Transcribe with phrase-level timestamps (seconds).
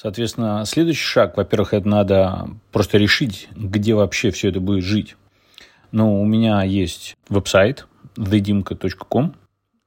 [0.00, 5.16] Соответственно, следующий шаг, во-первых, это надо просто решить, где вообще все это будет жить.
[5.90, 9.34] Ну, у меня есть веб-сайт thedimka.com.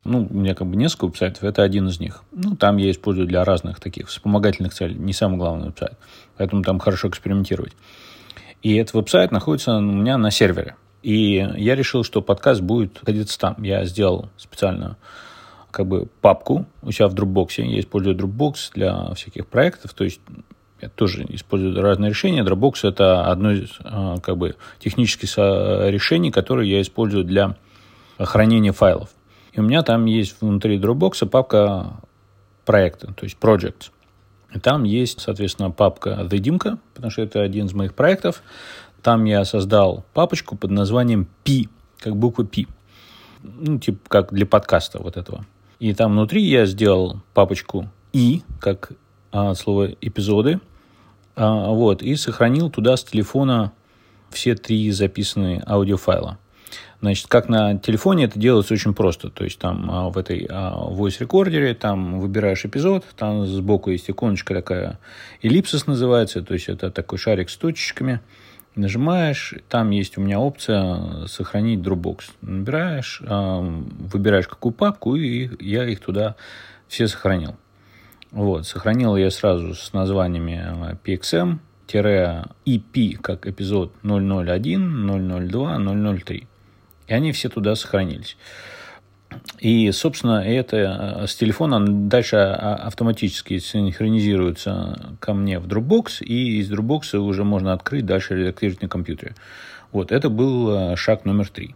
[0.04, 2.26] Ну, у меня как бы несколько веб-сайтов, это один из них.
[2.34, 5.98] Ну, там я использую для разных таких вспомогательных целей, не самый главный веб-сайт.
[6.36, 7.72] Поэтому там хорошо экспериментировать.
[8.64, 10.76] И этот веб-сайт находится у меня на сервере.
[11.04, 13.64] И я решил, что подкаст будет находиться там.
[13.64, 14.98] Я сделал специальную
[15.72, 17.64] как бы папку у себя в Dropbox.
[17.64, 19.94] Я использую Dropbox для всяких проектов.
[19.94, 20.22] То есть
[20.82, 22.44] я тоже использую разные решения.
[22.44, 27.56] Dropbox– это одно из а, как бы, технических решений, которые я использую для
[28.18, 29.10] хранения файлов.
[29.54, 31.94] И у меня там есть внутри Dropbox папка
[32.66, 33.92] проекта, то есть projects.
[34.54, 38.44] И там есть, соответственно, папка The Dimka, потому что это один из моих проектов.
[39.02, 41.66] Там я создал папочку под названием P,
[42.00, 42.66] как буква P.
[43.44, 45.46] Ну, типа как для подкаста вот этого.
[45.82, 48.92] И там внутри я сделал папочку И, как
[49.32, 50.60] а, слово эпизоды.
[51.36, 53.74] А, вот, и сохранил туда с телефона
[54.30, 56.38] все три записанные аудиофайла.
[57.02, 59.32] Значит, как на телефоне это делается очень просто.
[59.32, 64.08] То есть там а, в этой а, voice рекордере там выбираешь эпизод, там сбоку есть
[64.08, 65.00] иконочка такая,
[65.42, 68.22] эллипсис называется, то есть это такой шарик с точечками.
[68.76, 72.32] Нажимаешь, там есть у меня опция сохранить Dropbox.
[72.42, 76.36] Набираешь, а, выбираешь какую папку, и я их туда
[76.88, 77.58] все сохранил.
[78.32, 81.60] Вот, сохранил я сразу с названиями PXM,
[82.66, 86.48] EP как эпизод 001, 002, 003.
[87.08, 88.38] И они все туда сохранились.
[89.60, 96.60] И, собственно, это э, с телефона дальше а, автоматически синхронизируется ко мне в Dropbox, и
[96.60, 99.36] из Dropbox уже можно открыть, дальше редактировать на компьютере.
[99.92, 101.70] Вот, это был э, шаг номер три.